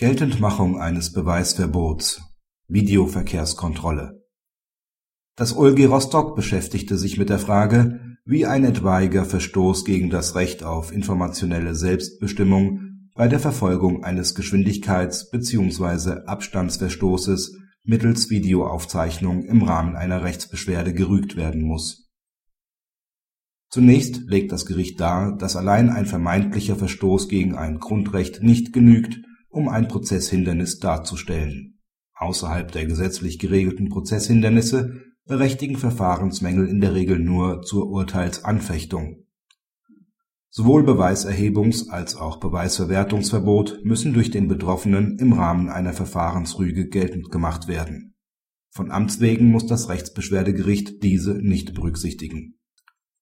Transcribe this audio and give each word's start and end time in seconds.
Geltendmachung 0.00 0.80
eines 0.80 1.12
Beweisverbots 1.12 2.22
(Videoverkehrskontrolle) 2.68 4.24
Das 5.36 5.54
OLG 5.54 5.88
Rostock 5.88 6.34
beschäftigte 6.34 6.96
sich 6.96 7.18
mit 7.18 7.28
der 7.28 7.38
Frage, 7.38 8.16
wie 8.24 8.46
ein 8.46 8.64
etwaiger 8.64 9.26
Verstoß 9.26 9.84
gegen 9.84 10.08
das 10.08 10.34
Recht 10.36 10.64
auf 10.64 10.90
informationelle 10.90 11.74
Selbstbestimmung 11.74 13.10
bei 13.14 13.28
der 13.28 13.40
Verfolgung 13.40 14.02
eines 14.02 14.34
Geschwindigkeits 14.34 15.28
bzw. 15.28 16.24
Abstandsverstoßes 16.24 17.58
mittels 17.84 18.30
Videoaufzeichnung 18.30 19.44
im 19.44 19.60
Rahmen 19.60 19.96
einer 19.96 20.24
Rechtsbeschwerde 20.24 20.94
gerügt 20.94 21.36
werden 21.36 21.60
muss. 21.60 22.10
Zunächst 23.68 24.22
legt 24.28 24.50
das 24.50 24.64
Gericht 24.64 24.98
dar, 24.98 25.36
dass 25.36 25.56
allein 25.56 25.90
ein 25.90 26.06
vermeintlicher 26.06 26.76
Verstoß 26.76 27.28
gegen 27.28 27.54
ein 27.54 27.80
Grundrecht 27.80 28.42
nicht 28.42 28.72
genügt 28.72 29.20
um 29.50 29.68
ein 29.68 29.88
Prozesshindernis 29.88 30.78
darzustellen. 30.78 31.80
Außerhalb 32.14 32.70
der 32.72 32.86
gesetzlich 32.86 33.38
geregelten 33.38 33.88
Prozesshindernisse 33.88 35.02
berechtigen 35.26 35.76
Verfahrensmängel 35.76 36.68
in 36.68 36.80
der 36.80 36.94
Regel 36.94 37.18
nur 37.18 37.62
zur 37.62 37.88
Urteilsanfechtung. 37.88 39.26
Sowohl 40.48 40.82
Beweiserhebungs 40.82 41.88
als 41.88 42.16
auch 42.16 42.40
Beweisverwertungsverbot 42.40 43.84
müssen 43.84 44.12
durch 44.12 44.30
den 44.30 44.48
Betroffenen 44.48 45.18
im 45.18 45.32
Rahmen 45.32 45.68
einer 45.68 45.92
Verfahrensrüge 45.92 46.88
geltend 46.88 47.30
gemacht 47.30 47.68
werden. 47.68 48.14
Von 48.70 48.90
Amts 48.90 49.20
wegen 49.20 49.50
muss 49.50 49.66
das 49.66 49.88
Rechtsbeschwerdegericht 49.88 51.02
diese 51.02 51.34
nicht 51.34 51.74
berücksichtigen. 51.74 52.58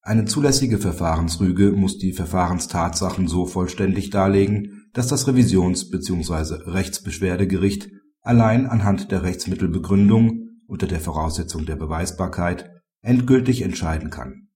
Eine 0.01 0.25
zulässige 0.25 0.77
Verfahrensrüge 0.77 1.71
muss 1.71 1.97
die 1.97 2.13
Verfahrenstatsachen 2.13 3.27
so 3.27 3.45
vollständig 3.45 4.09
darlegen 4.09 4.78
dass 4.99 5.07
das 5.07 5.29
Revisions 5.29 5.89
bzw. 5.89 6.55
Rechtsbeschwerdegericht 6.69 7.89
allein 8.19 8.65
anhand 8.65 9.13
der 9.13 9.23
Rechtsmittelbegründung 9.23 10.49
unter 10.67 10.87
der 10.87 10.99
Voraussetzung 10.99 11.65
der 11.65 11.77
Beweisbarkeit 11.77 12.69
endgültig 13.01 13.61
entscheiden 13.61 14.09
kann. 14.09 14.49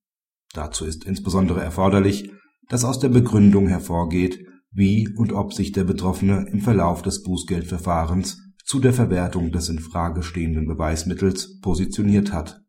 Dazu 0.53 0.83
ist 0.83 1.05
insbesondere 1.05 1.61
erforderlich, 1.61 2.29
dass 2.67 2.83
aus 2.83 2.99
der 2.99 3.07
Begründung 3.07 3.69
hervorgeht, 3.69 4.45
wie 4.69 5.07
und 5.15 5.31
ob 5.31 5.53
sich 5.53 5.71
der 5.71 5.85
Betroffene 5.85 6.45
im 6.51 6.59
Verlauf 6.59 7.01
des 7.03 7.23
Bußgeldverfahrens 7.23 8.41
zu 8.65 8.81
der 8.81 8.91
Verwertung 8.91 9.53
des 9.53 9.69
in 9.69 9.79
Frage 9.79 10.23
stehenden 10.23 10.67
Beweismittels 10.67 11.61
positioniert 11.61 12.33
hat. 12.33 12.59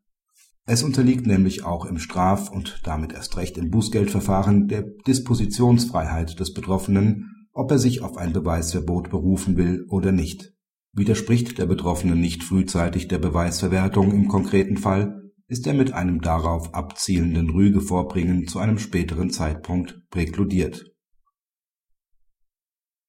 Es 0.65 0.81
unterliegt 0.81 1.27
nämlich 1.27 1.65
auch 1.65 1.83
im 1.83 1.99
Straf 1.99 2.49
und 2.49 2.79
damit 2.85 3.11
erst 3.11 3.35
recht 3.35 3.57
im 3.57 3.69
Bußgeldverfahren 3.69 4.69
der 4.69 4.85
Dispositionsfreiheit 5.05 6.39
des 6.39 6.53
Betroffenen 6.53 7.34
ob 7.55 7.71
er 7.71 7.79
sich 7.79 8.01
auf 8.01 8.17
ein 8.17 8.33
Beweisverbot 8.33 9.09
berufen 9.09 9.55
will 9.55 9.85
oder 9.87 10.11
nicht. 10.11 10.53
Widerspricht 10.91 11.57
der 11.57 11.65
Betroffene 11.65 12.15
nicht 12.15 12.43
frühzeitig 12.43 13.07
der 13.07 13.17
Beweisverwertung 13.17 14.11
im 14.11 14.27
konkreten 14.27 14.77
Fall, 14.77 15.31
ist 15.47 15.65
er 15.65 15.73
mit 15.73 15.93
einem 15.93 16.21
darauf 16.21 16.73
abzielenden 16.73 17.49
Rügevorbringen 17.49 18.47
zu 18.47 18.59
einem 18.59 18.77
späteren 18.77 19.29
Zeitpunkt 19.29 20.01
präkludiert. 20.09 20.91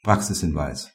Praxishinweis 0.05 0.92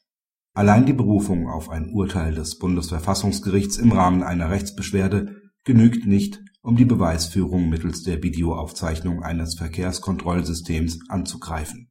Allein 0.53 0.85
die 0.85 0.93
Berufung 0.93 1.49
auf 1.49 1.69
ein 1.69 1.89
Urteil 1.91 2.33
des 2.33 2.57
Bundesverfassungsgerichts 2.57 3.77
im 3.77 3.91
Rahmen 3.91 4.23
einer 4.23 4.49
Rechtsbeschwerde 4.49 5.35
genügt 5.65 6.05
nicht, 6.05 6.41
um 6.61 6.77
die 6.77 6.85
Beweisführung 6.85 7.69
mittels 7.69 8.03
der 8.03 8.23
Videoaufzeichnung 8.23 9.23
eines 9.23 9.55
Verkehrskontrollsystems 9.55 10.99
anzugreifen 11.09 11.90